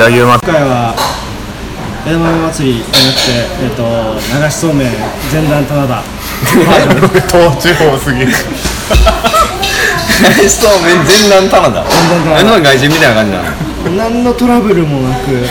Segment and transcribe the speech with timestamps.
[0.00, 0.44] 上げます。
[0.44, 0.96] 今回は
[2.06, 3.84] 枝豆祭りじゃなくて、えっと
[4.16, 4.92] 流しそうめん
[5.28, 6.02] 前段棚田。
[6.40, 8.32] 東地方すぎる。
[10.48, 13.44] そうめん全段棚だ段あの外人みたいな感じだ
[14.04, 15.44] 何のトラブルもなく。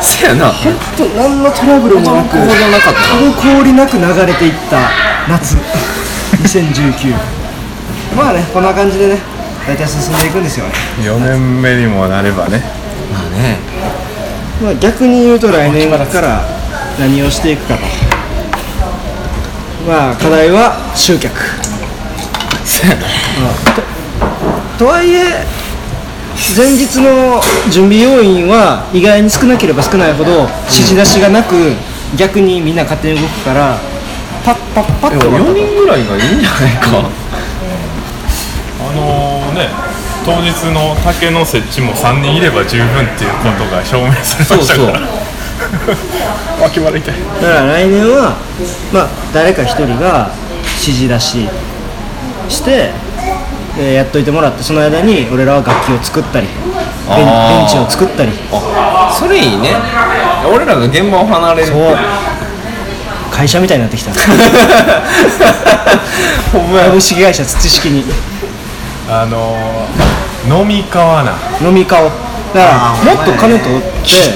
[0.00, 0.52] せやな。
[0.96, 3.18] と何のトラブルもなくほどなかった。
[3.18, 4.90] 滞りなく流れていった
[5.28, 5.56] 夏。
[6.42, 7.14] 2019
[8.16, 9.18] まあねこんな感じでね
[9.66, 10.72] 大体進んでいくんですよね、
[11.02, 12.64] 4年目にもなればね
[13.12, 13.58] まあね。
[14.62, 16.42] まあ、逆に言うと来年から
[16.98, 17.80] 何をしていくかと。
[19.86, 21.32] まあ課題は集客。
[22.64, 23.02] せやな。
[24.78, 25.44] とはいえ
[26.56, 27.40] 前日の
[27.70, 31.54] 準備要員は意外に少なければ少ないほど指示出しがなく
[32.16, 33.78] 逆にみんな勝手に動くから
[34.44, 37.08] パッパッパッと4人ぐらいがいいんじゃないか。
[38.80, 39.91] あのね
[40.24, 45.00] 当日の竹の設置も3人いれば十分っていうことが証明されましたから。
[46.60, 48.36] 脇腹痛いだから来年は
[48.92, 50.30] まあ誰か一人が
[50.80, 51.48] 指示出し
[52.48, 52.90] して
[53.76, 56.52] でやっといてもらってその間に俺らは楽器を作ったりベ
[57.22, 58.30] ンベあーンチを作ったり。
[58.52, 59.70] あそれいいね。
[60.46, 61.66] 俺らが現場を離れる。
[61.66, 61.96] ってそう。
[63.30, 64.12] 会社みたいになってきた。
[66.52, 66.86] ほんまや。
[66.86, 68.04] 株式会社土式に
[69.14, 71.36] あのー、飲み川な。
[71.60, 74.32] 飲み顔だからもっと金取って。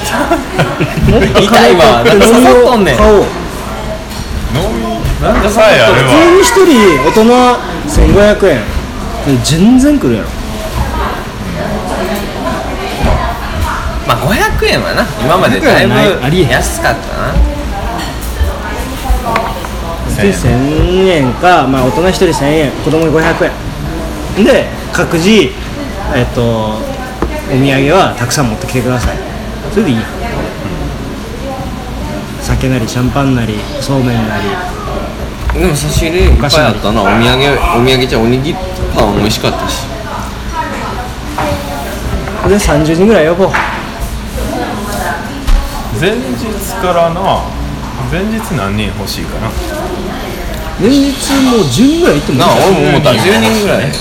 [1.11, 2.53] もっと痛金取って飲みを
[2.95, 3.25] 買おう
[4.53, 4.85] 飲み
[5.23, 6.69] なんかさえあれば全員一人
[7.09, 7.25] 大人
[7.89, 8.61] 1500円。
[9.27, 10.29] で全然来るやろ。
[14.07, 16.51] まあ500円はな今までだいぶ500円はないありえへん。
[16.51, 17.33] 安かったな。
[20.23, 23.51] で1000円か、まあ、大人1人1000円子供に500円
[24.45, 25.31] で各自
[26.15, 26.79] えっとお
[27.49, 29.17] 土産はたくさん持ってきてください。
[29.73, 29.99] それでいい。
[32.43, 34.49] 酒なりシャンパンなりそうめんなり。
[35.61, 37.03] でも差し入れいっぱいあったな。
[37.03, 37.23] お土産
[37.81, 38.59] お土産じゃおにぎり
[38.95, 39.87] パン美味しかったし。
[42.49, 43.49] で30人ぐらい呼ぼう。
[46.01, 46.17] 前日
[46.83, 47.43] からな。
[48.11, 49.51] 前日何人欲しいかな
[50.79, 51.09] 前日
[51.49, 53.11] もう10人ぐらい行ってもいいなあ俺も思った。
[53.11, 53.93] 10人ぐらいうん。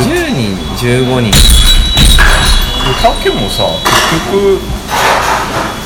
[0.00, 1.32] 10人15人。
[3.02, 3.62] 竹もさ
[4.10, 4.60] 結局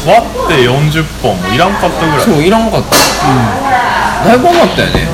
[0.07, 2.21] 割って40本もいらんかったぐらい。
[2.21, 2.91] そういらんかった。
[4.29, 5.09] だいぶ余ったよね。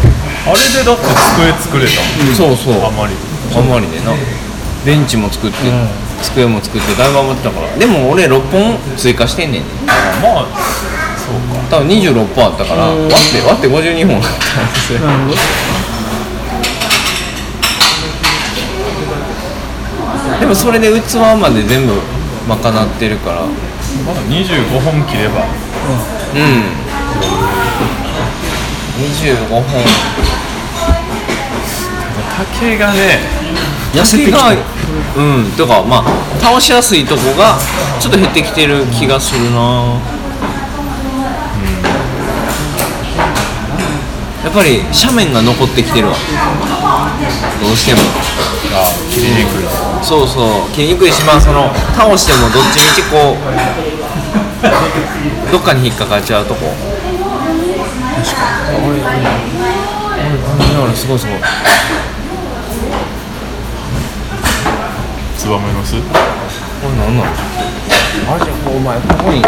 [0.46, 1.02] あれでだって
[1.34, 2.84] 机作れたもん、そうそう。
[2.84, 3.14] あまり。
[3.56, 4.12] あんまりでな。
[4.84, 5.56] ベンチも作って、
[6.22, 7.76] 机も作ってだいぶ余ってたから。
[7.76, 9.62] でも俺6本追加してんねん。
[9.62, 9.68] ね
[10.22, 10.46] まあ
[11.70, 14.68] 多分26本あったから割って割って52本だったん。
[14.72, 15.00] ですよ
[20.40, 21.94] でもそれで器まで全部
[22.48, 23.40] 賄ってるから。
[24.06, 25.44] まだ25本切れば。
[26.34, 26.62] うん。
[29.02, 29.62] 25本。
[32.36, 33.18] 竹がね
[33.94, 34.54] 痩せてきた。
[34.54, 34.56] が
[35.16, 35.52] うん。
[35.56, 37.58] とかまあ倒しやすいとこが
[37.98, 39.98] ちょっと減ってきてる気がするな
[44.56, 46.14] ぱり斜面が残ってきてるわ。
[47.60, 48.00] どうしても。
[48.72, 49.68] あ切りにくい。
[50.02, 50.72] そうそう。
[50.72, 53.44] 切りにくいしまあその倒してもどっちみちこう
[55.52, 56.72] どっかに引っかかっちゃうとこ。
[58.16, 58.40] 確か
[58.72, 58.88] に。
[58.88, 58.96] 俺
[60.80, 61.36] 俺俺すごいすごい。
[65.36, 65.96] ツバメの巣？
[65.96, 66.02] こ
[66.88, 67.30] れなんなの
[68.32, 69.42] あれじゃお前ここに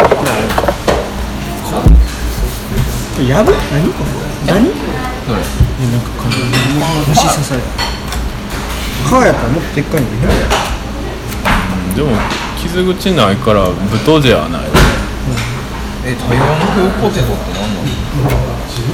[3.27, 4.03] やぶ何こ
[4.45, 4.98] れ何？
[5.29, 5.41] どれ。
[5.41, 6.09] えなんか
[7.07, 7.67] 虫刺された。
[9.09, 10.21] 歯やったらもっとでっかいのに
[11.95, 12.11] でも
[12.61, 14.61] 傷口ないからブトジェはない
[16.05, 17.85] え台湾風ポテトって何なの？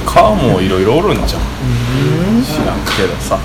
[0.06, 1.40] 皮もいろいろおるんじゃん。
[2.42, 3.38] 知らんけどさ。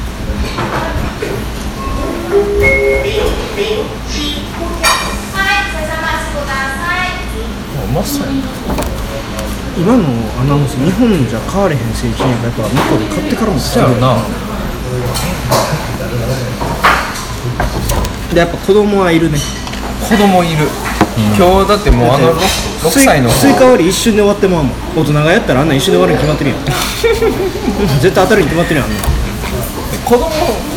[7.74, 8.38] うまそうやな
[9.78, 10.04] 今の
[10.40, 14.18] アナウンス日本じゃ買われへん製品やからやっぱ向こうで買ってからもそうやろな。
[18.34, 19.38] でやっぱ子供はいるね。
[20.08, 20.68] 子供いる、
[21.38, 22.40] 今日だってもうあの 6,
[22.90, 23.30] スイ歳の。
[23.30, 24.74] 子スイカ割り一瞬で終わってまうもん。
[24.98, 26.60] 大人がやったらあんなん一瞬で終わるに決まってるやん。
[28.02, 28.90] 絶対当たるに決まってるやん。
[28.90, 29.04] あんなん
[30.04, 30.32] 子供子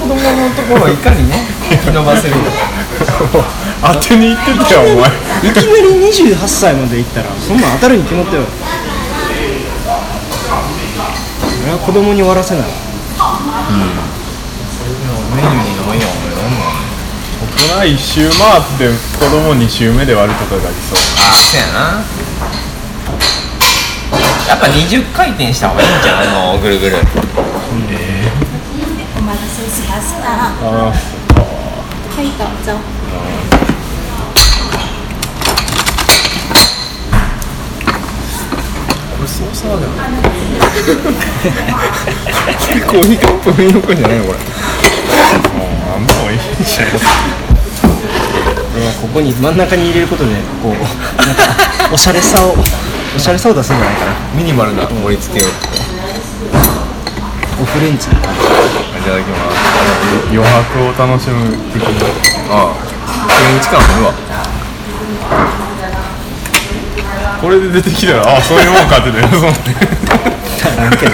[0.07, 2.39] 供のところをいかにね引き伸ばせるか。
[3.95, 5.51] 当てに行ってたよお前。
[5.51, 5.67] いきなり
[6.09, 8.45] 28歳までいったらそんなん当たるに決まってる
[10.55, 10.63] よ
[11.65, 12.67] 俺は子供に終わらせない。
[15.35, 16.79] メニューにないやんなんなん
[17.69, 20.99] 大1周回って子供2周目で割るとかがありそう。
[21.19, 22.05] ああそうやな。
[24.49, 26.97] やっぱ20回転した方がいいんじゃんあのぐるぐる。
[26.97, 26.99] お
[29.23, 30.53] 待たせしました。
[30.63, 32.79] あはい、どうぞ。
[39.45, 39.93] これ操作だよ
[42.89, 47.11] コーヒーカップ上に置くんじゃないのこれあもういいんじゃないですか
[49.03, 50.31] ここに真ん中に入れることで
[50.63, 50.75] こう
[51.95, 52.55] おしゃれさを
[53.15, 55.49] おしゃれさを出すんじゃないかなミニマルな盛り付けを
[57.63, 59.57] オフレンチいただきます
[60.33, 61.89] 余白を楽しむ的な
[62.51, 65.64] ああフレンチ感あるわ
[67.41, 69.21] これで出てきたらあそういうもんかってね。
[70.77, 71.13] なんけど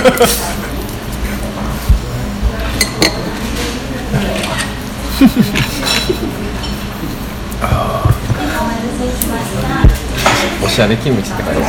[10.65, 11.61] おしゃれキムチって書いてある。
[11.63, 11.69] な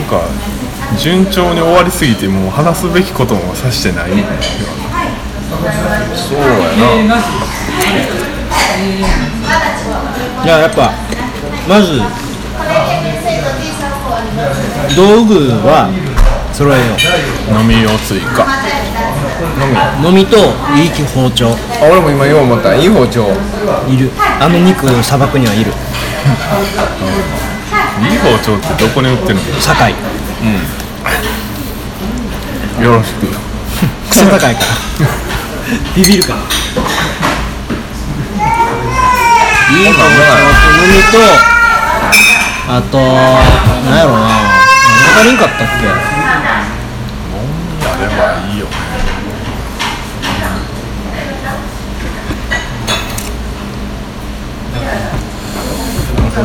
[0.00, 0.20] んか
[0.98, 4.10] 順調に終わりすぎてもう話すべきことも指してない。
[4.10, 4.16] そ
[6.34, 6.44] うや
[6.76, 6.86] な
[10.44, 10.92] いややっぱ
[11.68, 12.00] まず
[14.96, 15.88] 道具は
[16.52, 16.84] 揃えよ
[17.60, 18.44] 飲みを追加。
[18.44, 20.36] う飲みと
[20.76, 21.56] いい包丁あ
[21.90, 22.74] 俺も今よう思った。
[22.74, 23.26] いい包丁。
[23.88, 24.10] いる。
[24.40, 25.72] あの肉をさばくにはいる。
[28.02, 29.42] いい包丁ってどこに売ってるの？
[29.60, 29.94] 堺。
[32.82, 33.26] よろしく。
[34.08, 34.66] クソ高いから。
[35.94, 36.38] ビビるから。
[39.76, 40.06] いい包丁と
[40.86, 41.55] 飲みと
[42.68, 44.26] あとなんやろな。
[44.26, 45.86] 何足りんかったっけ？
[45.86, 45.92] や
[47.96, 48.22] れば
[48.52, 48.66] いいよ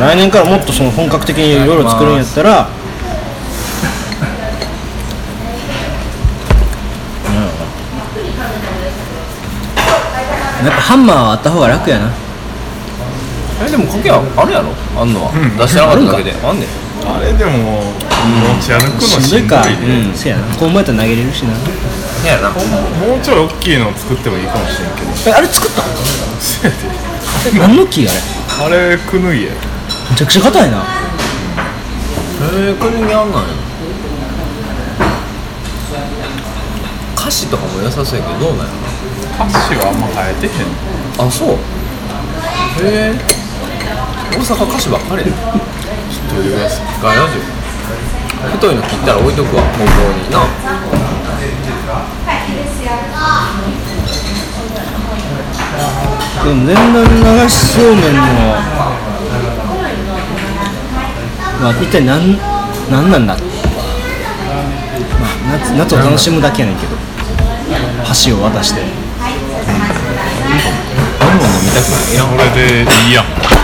[0.00, 2.50] 来年からもっとその本格的にいろいろ作るんやったら
[10.64, 12.10] やっぱハンマーはあった方が楽やな
[13.60, 14.72] えでもかけああるやろ？
[14.96, 16.32] あんのは、出してなかっただけで。
[16.40, 16.68] あんねん。
[17.04, 20.14] あれでも持ち歩くのしんどいかいで、うん。
[20.14, 20.46] せやな。
[20.56, 21.54] こう思えたら投げれるしな。
[21.58, 22.50] そうやな。
[22.50, 22.62] も
[23.18, 25.10] うちょい大きいの作ってもいいかもしれんけど。
[25.30, 25.82] えあれ作った
[26.40, 26.78] せやで。
[27.54, 28.18] え何の木あれ？
[28.64, 29.52] あれくぬぎや。
[30.10, 30.78] めちゃくちゃ硬いな。
[30.78, 30.82] へ
[32.70, 33.48] えこれにあんなんや。
[37.16, 38.72] 歌詞とかも良さそうやけどどうなんや
[39.38, 40.52] 歌詞はあんま生えてへん。
[41.26, 41.58] あそう。
[42.84, 43.41] へえ
[44.32, 45.28] 大阪歌詞ばっかりや。
[45.28, 45.32] ん
[46.28, 47.40] というやつガヤラジオ
[48.56, 50.30] 太いの切ったら置いとくわ本当に。
[50.30, 50.40] な。
[56.42, 57.04] でも全然
[57.44, 58.20] 流しそうめんの。
[61.62, 62.36] は一体何
[62.90, 63.36] 何なんだ。
[63.36, 66.96] まあ夏夏を楽しむだけやねんけど。
[68.04, 68.80] 箸を渡して。
[68.80, 68.88] 飲
[71.64, 72.16] みたくない。
[72.16, 73.61] やんこれでいいやんいや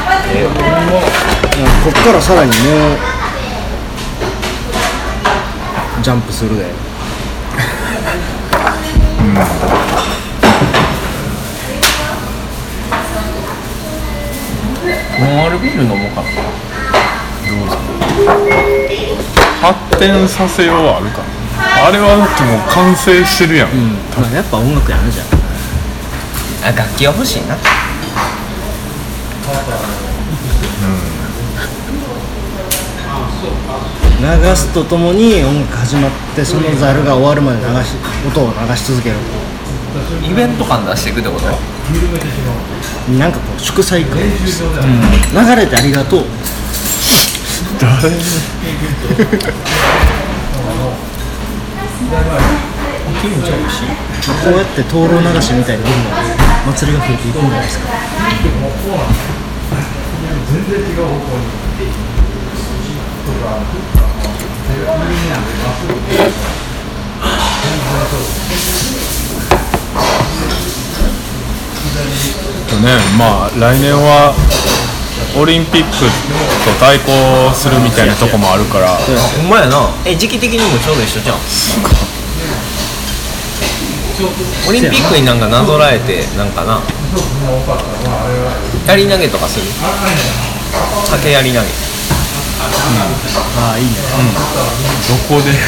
[0.78, 2.54] こっからさらにも
[5.98, 6.66] うジャンプするで。
[15.20, 16.28] ノンアルビール飲もうかな。
[19.60, 21.24] 発展させようはあるかな。
[21.88, 23.68] あれはだってもう完成してるやん、
[24.16, 25.24] まあやっぱ音楽やなじゃ
[26.64, 26.68] あ。
[26.68, 27.56] あ楽器は欲しいな
[34.20, 37.94] 流すとともに音楽始まってそのザルが終わるまで流し
[38.26, 39.16] 音を流し続ける。
[40.30, 41.46] イベント感出していくってこと？
[43.18, 46.24] なんかこう祝祭感、流れてありがとう。
[47.80, 48.10] 誰？
[54.44, 57.86] こうやって灯籠流しみたいにどんどん祭りが増えていくんじゃないですか
[72.68, 74.34] とねまあ来年は
[75.38, 76.04] オリンピックと
[76.80, 77.10] 対抗
[77.54, 78.96] するみたいなとこもあるから。
[78.96, 79.92] ほんまやな。
[80.04, 81.36] え時期的にもちょうど一緒じゃん。
[84.68, 86.80] オリンピックになんかなぞらえてなんかな。
[88.86, 89.66] やり投げとかする？
[91.10, 91.87] 竹やり投げ
[92.60, 93.90] ああいいね。
[95.08, 95.50] どこで？
[95.50, 95.54] い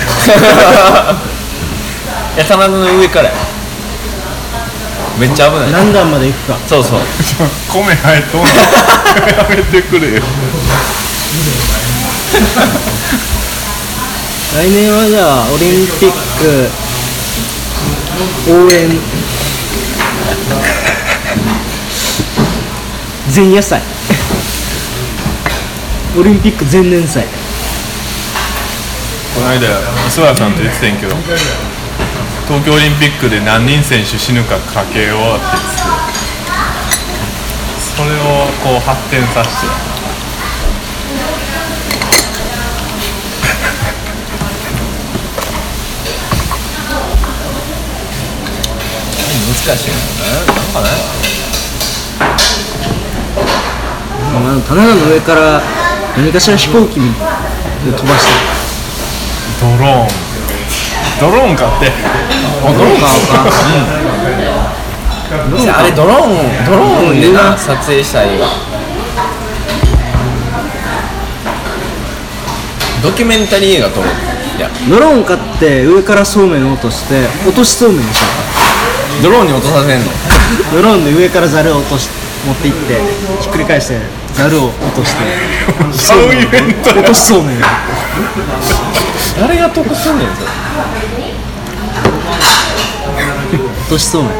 [2.38, 3.28] や棚の上から。
[3.30, 3.34] や
[5.18, 5.72] めっちゃ危ない。
[5.72, 6.58] 何段まで行くか。
[6.66, 7.00] そうそう。
[7.68, 8.46] 米入っとんの。
[8.46, 8.52] や
[9.50, 10.22] めてくれよ。
[14.56, 16.70] 来年はじゃあオリンピック
[18.52, 18.90] 応援。
[23.34, 23.80] 前夜祭
[26.18, 27.24] オリンピック前年祭。
[29.34, 29.68] この間
[30.10, 31.14] 諏訪さんと言ってたんやけど
[32.48, 35.86] 東京オリンピックで何人選手死ぬかかけようって言ってて
[37.96, 39.90] それをこう発展させて。
[49.50, 50.00] 難しいよね
[50.46, 50.86] なんかね
[54.32, 55.62] まあ棚田の上から
[56.20, 57.00] 何かしら飛行機で
[57.96, 58.32] 飛ばして
[59.60, 60.08] ドローン。
[61.18, 61.90] ドローン買って。
[62.62, 63.26] ドローン買おう
[65.72, 65.78] か。
[65.78, 68.48] あれドローンドローンでな撮影したいわ
[73.02, 74.08] ドキュメンタリー映画撮る
[74.58, 78.26] いやドローン買って上からそうめんを落として落としそうめんにしよ
[79.22, 80.06] ドローンに落とさせんの？
[80.06, 80.12] うか
[80.74, 82.10] ドローンで上からザルを落とし
[82.46, 83.00] 持っていって
[83.40, 85.22] ひっくり返してザルを落として
[85.96, 87.60] シャウイベント落としそうめん
[89.38, 90.48] 誰が得すんねんそれ
[93.82, 94.32] 落としそうめん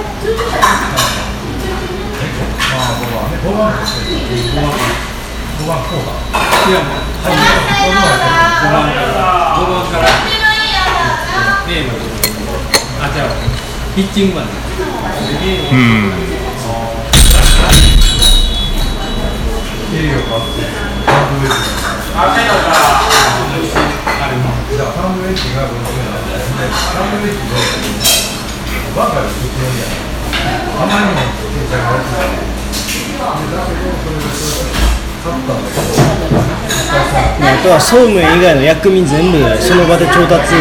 [37.43, 40.55] あとはそうめん以外の薬味全部その場で調達。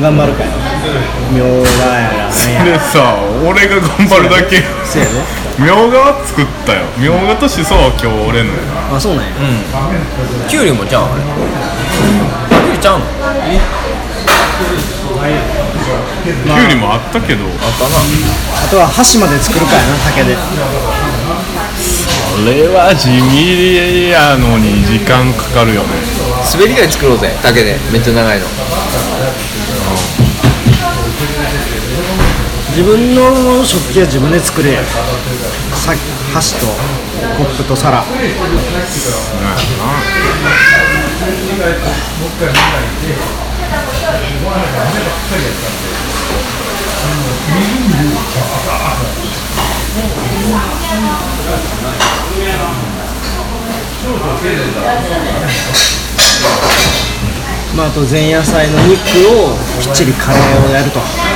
[0.00, 0.50] 頑張るから
[1.30, 1.68] みょうが
[2.00, 2.32] やらなん
[2.64, 4.62] でさ俺が頑張るだけ。
[4.84, 5.10] せやで
[5.58, 6.86] みょうがは作ったよ。
[6.96, 8.50] みょうがとしそは今日俺の。
[8.50, 8.56] よ
[8.90, 9.32] あそうなんや。
[10.48, 11.22] キュウリもちゃうんあれ。
[11.22, 13.04] キュウリちゃうの？
[13.04, 17.44] きゅうりもあったけど。
[17.44, 18.00] あったな。
[18.64, 20.36] あとは箸まで作るかやな竹で。
[22.32, 25.88] それは地味やのに時間かかるよね。
[26.48, 27.76] 滑り台作ろうぜ竹で。
[27.92, 28.46] めっちゃ長いの
[32.72, 34.78] 自分の食器は自分で作れ。
[35.76, 35.92] さ
[36.32, 36.66] 箸と
[37.36, 38.02] コップと皿。
[57.76, 58.96] まあ、あと前夜祭の肉
[59.28, 61.31] をきっちりカレーをやると。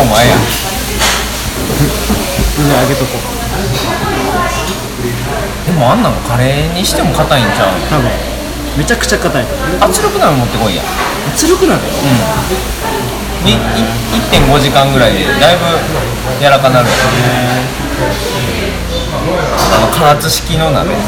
[0.00, 0.36] お前や。
[0.36, 3.20] じゃああげとこう。
[5.66, 8.10] でもあんなのカレーにしても硬いんちゃう多分。
[8.76, 9.44] めちゃくちゃ硬い。
[9.80, 10.82] 圧力鍋持ってこいや。
[11.28, 11.80] 圧力鍋？
[13.44, 15.64] にい1.5時間ぐらいでだいぶ
[16.40, 16.88] 柔らかなる。
[16.88, 16.96] やん
[19.22, 19.24] あ
[19.86, 20.94] の加圧式の鍋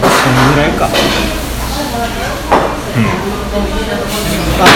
[0.00, 0.86] そのぐらいか。
[0.86, 0.88] あ
[4.58, 4.68] とは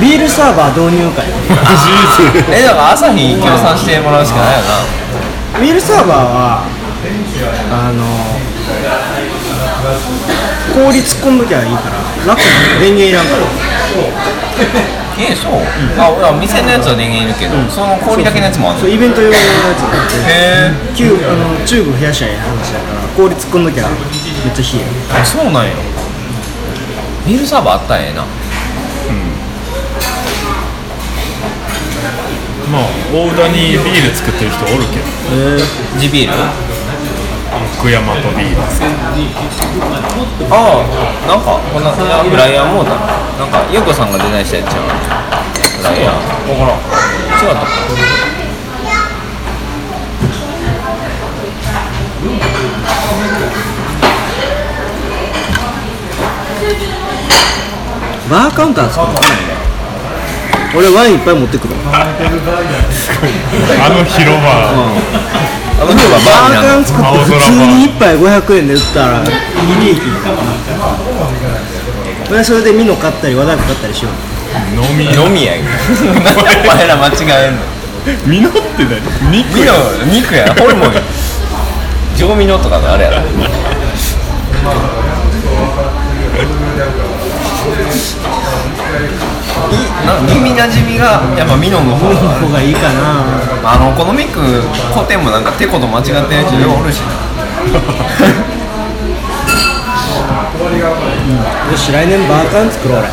[0.00, 1.24] ビールサーバー導入会。
[2.52, 4.58] えだから朝日協賛してもらうしかないよ
[5.54, 5.60] な。
[5.60, 6.62] ビールサーバーは
[7.70, 8.04] あの
[10.74, 12.44] 氷突っ込んどきゃいいから楽に
[12.80, 15.52] 電源いらんからえそう、
[15.98, 18.82] あ俺は店のやつは電源いるけど、その氷だけのやつもある。
[18.82, 20.18] のへそうイベント用のやつがあって。
[20.26, 23.94] え旧あのチューブ増やしゃいい話だから氷突っ込んどきゃめ
[24.50, 25.20] っちゃ冷える。
[25.20, 25.78] あそうなんや。
[27.26, 28.26] ビールサーバーあったんやな。
[32.72, 35.06] まあ大田にビール作ってる人おるけど。
[36.00, 36.34] 地ビール？
[37.78, 38.62] 福山とビール
[40.50, 44.82] ああなんかこんなフライヤーもうたなんかヨコさんがデザインしたやつちゃう。
[45.78, 46.14] フライヤー
[46.46, 48.72] 分からん違ったか
[58.30, 59.61] バーカウンター作るのかな
[60.74, 62.08] 俺ワインいっぱい持ってくるあ
[63.90, 66.62] の広場、あの人はバーにな。
[66.62, 69.24] るバーカン作って普通に1杯500円で売ったら
[69.80, 70.00] 利益
[72.30, 74.12] 俺それでミノ買ったり和太鼓買ったりしよう。
[74.72, 75.60] 飲み飲みやん。
[75.60, 75.64] お
[76.66, 77.12] 前ら間違
[77.46, 77.60] えんの。
[78.26, 79.00] ミノって何？
[79.30, 79.72] 肉ミノ
[80.10, 81.02] 肉やホルモンや
[82.16, 83.18] 上ミノとかのあれやろ
[90.26, 92.20] 耳なじみがやっぱミノの方こが。
[92.40, 93.24] こがいいかな
[93.64, 94.40] あのお好みック
[94.92, 97.00] 古典もなんかテコと間違ってるやつようおるし。
[97.00, 97.12] な
[101.70, 103.08] よし来年バーカン作ろう俺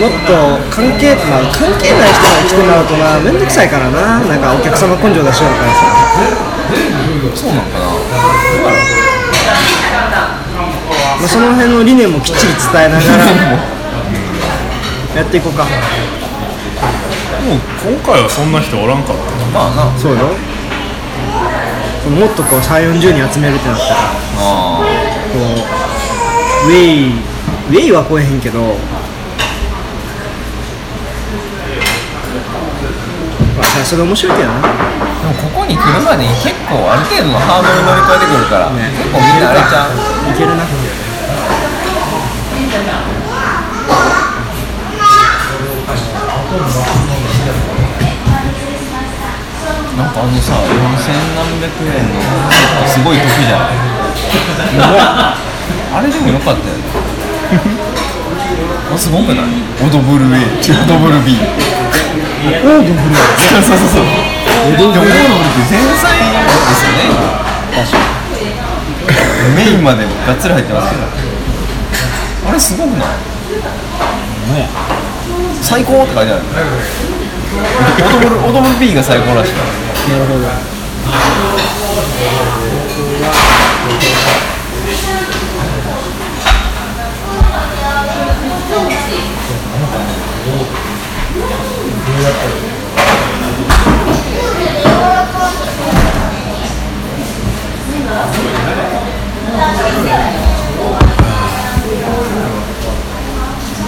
[0.00, 0.32] もっと
[0.70, 4.18] 関係まあ関係ない人が来てもらうとなめんどくさいからな。
[4.20, 5.78] なんかお客様根性出しよるからさ
[7.34, 7.86] そうなんかな。
[11.20, 13.24] まあ、その辺の理念もきっちり伝えながら。
[15.16, 15.64] やっていこうか。
[15.64, 15.72] もう
[17.92, 19.22] 今回はそんな人おらんかった
[19.52, 19.98] まあな。
[19.98, 20.18] そうよ。
[22.10, 23.96] もっとこう3 4 0人集めるってなったら
[24.36, 24.82] あ
[25.32, 25.38] こ
[26.66, 26.76] うウェ
[27.08, 28.60] イウェイは来えへんけど
[33.56, 34.60] まあそれ面白いけどな。
[34.60, 34.83] ー
[35.24, 38.92] でもここに来るまでに結構ある程度のハードル乗り越えてくるから、ね。
[38.92, 39.96] 結構みんなあれちゃう。
[40.28, 40.64] いけるな
[49.96, 50.74] なんかあのさ4000
[51.38, 52.18] 何百円の
[52.50, 53.78] セットすごい得じゃない
[55.94, 56.82] あれでもよかったよね。
[58.92, 59.46] あすごくない？
[59.86, 60.38] オドブル A
[60.82, 65.18] オドブル B オードブルそうそうそうそうオドブルって
[65.68, 67.02] 前菜ですよね
[67.74, 67.98] 確か
[69.48, 71.02] にメインまでがっつり入ってますけど
[72.48, 73.08] あれすごくない
[75.60, 76.42] 最高って書いてある
[78.04, 79.52] オドブルオドブル B が最高らしい
[80.10, 80.44] なるほど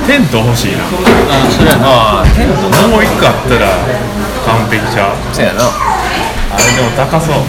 [0.07, 0.85] テント欲しいな。
[0.87, 2.23] あそれやな。
[2.35, 3.67] テントもう一個あったら
[4.47, 5.17] 完璧ちゃう。
[5.35, 5.67] そうやな。
[5.67, 7.43] あれでも高そう。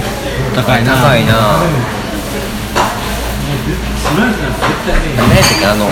[0.55, 0.97] 高いな。
[0.97, 1.61] 高いな。
[4.07, 5.85] 何やったっけあの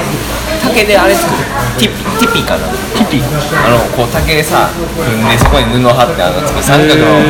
[0.63, 1.37] 竹であれ作る。
[1.77, 2.67] ティピティピかな。
[2.97, 3.21] ティピ。
[3.21, 4.69] あのこう竹でさ
[5.05, 7.21] 組んでそこに布貼ってあの作る三角の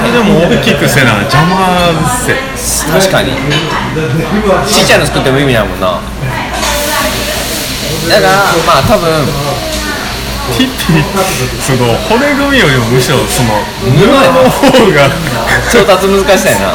[0.00, 1.92] でも大きくせな邪魔
[2.24, 2.34] せ。
[2.90, 3.32] 確かに。
[4.66, 6.00] ちっちゃいの作っても意味ないもんな。
[8.08, 8.32] だから
[8.66, 9.26] まあ多分。
[10.58, 10.74] ティピ
[11.62, 15.08] その骨組みよりもむしろその布の方が。
[15.70, 16.72] 調達難しさやな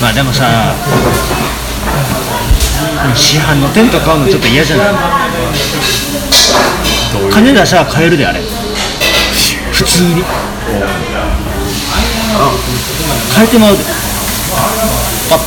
[0.00, 0.74] まあでもさ
[3.14, 4.86] 市販のテント買うのちょっと嫌じゃない？
[7.32, 8.40] 金出したら買えるであれ。
[9.72, 10.24] 普通に。
[13.34, 13.84] 買えてまうで。
[15.28, 15.44] パッて。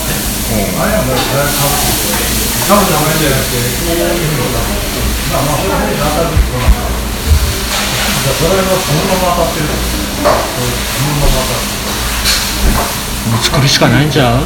[13.29, 14.43] もう作るしかないんちゃう？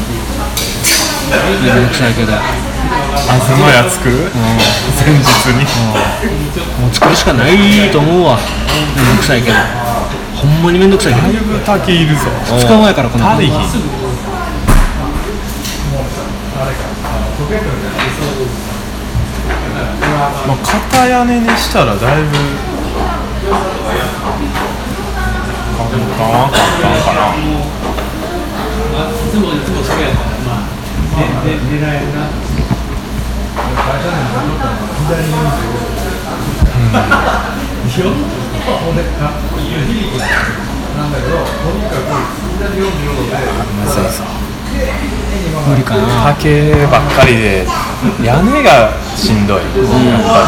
[1.63, 2.33] めんどくさいけど。
[3.29, 4.31] あそのや作る
[4.99, 5.63] 前日に。
[6.81, 8.37] もう作るしかないと思うわ。
[8.95, 9.55] めんどくさいけど。
[10.35, 11.27] ほんまにめんどくさいけど。
[11.27, 12.21] だいぶ滝いるぞ。
[12.45, 13.31] 2日前からこの。
[13.31, 13.57] 足りひん。
[20.47, 22.29] まあ片屋根にしたらだいぶ。
[25.77, 27.19] 簡単は簡単かな
[45.67, 47.65] 無理かな竹ばっかりで
[48.23, 50.41] 屋根がしんどい、やっぱ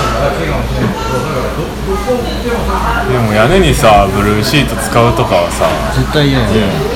[3.07, 6.53] りでも屋根にさブルーシート使うとかはさ絶対嫌やね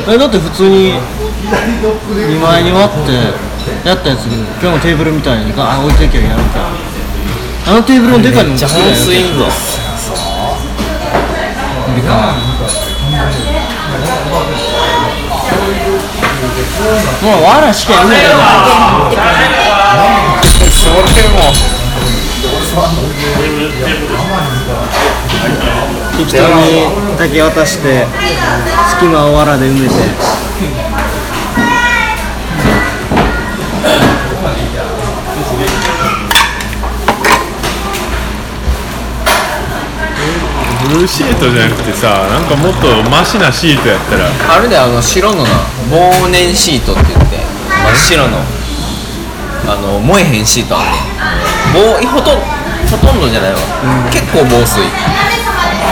[0.09, 3.48] えだって普通に2枚に割って
[3.85, 6.59] やったやつ今日のテーブルみたいにガー置いていけばやるか。
[6.59, 6.69] ら
[7.67, 9.45] あのテーブルのでかいのもめっちゃ本いんぞ
[11.87, 12.33] 無理かな
[17.21, 18.29] もうわらしかいないよ。
[20.71, 20.93] それ
[21.29, 21.51] も
[26.17, 26.63] 適当に
[27.17, 28.07] 竹渡して
[28.89, 29.95] 隙間をわらで埋めて
[40.89, 44.25] ブルーシートじゃなくてさなんかもっとマシなシートやったら。
[44.55, 45.49] あるであの白のな
[45.91, 48.37] 忘年シートって言って真っ白の
[49.69, 52.01] あの燃えへんシートあんねん。
[52.01, 52.41] 棒ほとん
[52.89, 53.59] ほとんどじゃないわ、
[54.09, 54.81] 結構防水。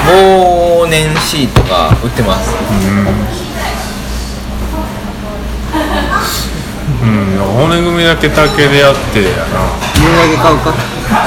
[0.10, 2.56] 忘年シートが売ってます。
[7.04, 7.38] うん。
[7.38, 9.36] 骨組みだけ竹でやってやな。
[9.94, 10.74] 家だけ買うか。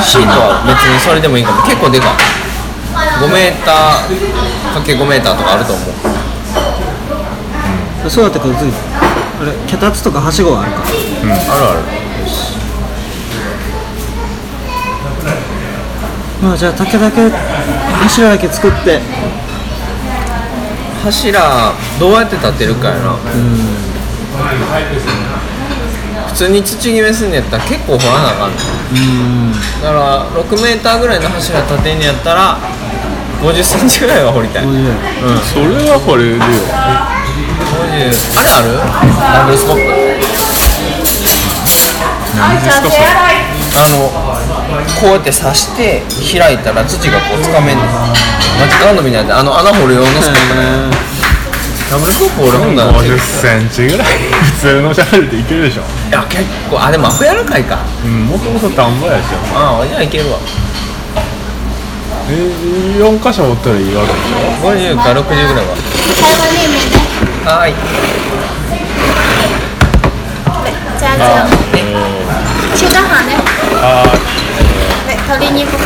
[0.02, 1.62] シートは別にそれでもいいかも。
[1.62, 2.10] 結構でかい
[2.92, 5.82] 5メーターかけ5メーターとかあると思
[8.06, 8.10] う。
[8.10, 8.72] そうだったから次あ
[9.44, 10.80] れ脚立とかはしごがあるか？
[10.80, 10.90] ある
[11.68, 11.80] ある。
[16.42, 19.00] まあじゃあ竹だけ柱だけ作って。
[21.04, 23.16] 柱どうやって立てるかやな。
[26.28, 28.58] 普通に土決めすんのやったら結構掘らなあかんねん。
[29.82, 32.58] だから6メーターぐらいの柱立てんのやったら
[33.40, 34.64] 50センチぐらいは掘りたい。
[34.64, 36.44] 50それはこれでよ。
[36.76, 37.16] あ
[37.90, 38.04] れ
[38.52, 38.76] ある？
[39.32, 39.80] ダブルスコップ
[42.36, 43.08] 何ですかそれ？
[43.80, 44.12] あの
[45.00, 46.02] こうやって刺して
[46.38, 47.86] 開いたら土がこうつかめんねん。
[47.86, 49.38] マジカンドみたいな。
[49.40, 50.92] あの穴掘る用のスコップね
[51.90, 54.08] ダブルスコップ俺ほんなら50センチぐらい
[54.60, 55.82] 普通のシャベルでいけるでしょ。
[56.08, 56.78] いや結構。
[56.78, 57.80] あでもアホ柔らかいか。
[58.04, 59.24] うんもともと田んぼやし。
[59.54, 60.38] ああじゃあいけるわ
[62.30, 62.32] え
[63.02, 64.38] 4箇所持ったらいいわけでしょ
[64.70, 65.74] ？50か60ぐらいは。
[66.20, 66.94] 台湾面面ね
[67.44, 67.74] はい。
[71.00, 71.16] 加酱
[72.76, 73.34] 中華飯ね
[73.82, 74.04] あ
[75.08, 75.78] で鶏肉飯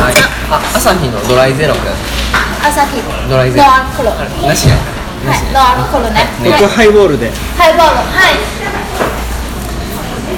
[0.00, 1.92] はい加あ朝日のドライゼロくだ
[2.62, 4.48] 朝日ドライゼロアルコールはい。
[4.48, 4.76] なしや
[5.52, 8.38] ノンアルコールね僕ハイボールでハイボールはい。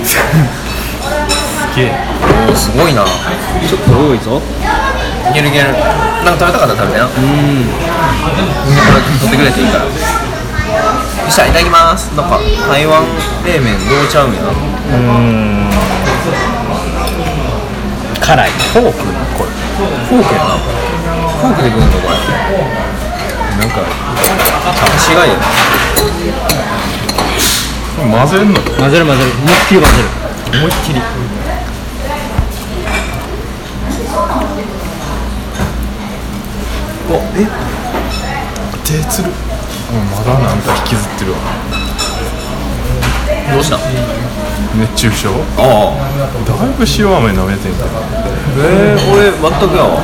[0.04, 0.16] す
[1.76, 1.94] げえ
[2.48, 2.94] おーすごい。
[2.94, 4.18] なちょっと多い。
[4.18, 4.40] ぞ
[5.30, 5.72] いけるいける
[6.24, 7.22] なんか食べたかったら食べてなうん。
[7.22, 8.76] みん。
[8.76, 9.84] なこれ取ってくれていいから。
[9.84, 12.10] よっしゃいただきます。
[12.16, 13.04] なんか台湾
[13.46, 14.34] 冷麺どうちゃうん。
[14.34, 14.40] や
[18.20, 18.50] 辛い。
[18.50, 18.98] フォーク？
[19.38, 19.50] これ。
[20.08, 20.50] フォークやな。
[20.58, 22.14] フォークで食うんのこれ。
[23.58, 23.80] なんか
[24.96, 25.36] 足がいいよ
[27.96, 28.60] 混ぜんの？
[28.60, 29.30] 混ぜる混ぜる。
[29.32, 30.08] 思いっきり混ぜる。
[30.58, 31.00] 思いっきり
[37.12, 37.46] おえ？
[38.84, 39.28] 手つる。
[39.28, 41.38] うんまだなんか引きずってるわ。
[43.52, 43.78] どうした？
[44.78, 45.28] 熱中症？
[45.58, 45.94] ああ。
[46.48, 47.84] だいぶ塩飴舐めてんけど
[48.58, 50.00] えー、俺全くやわ。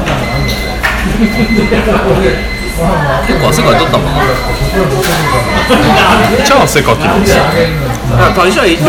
[3.26, 4.12] 結構汗かいとったもんな。
[6.30, 7.42] めっちゃ汗かきなんですよ
[8.36, 8.84] 代謝いいって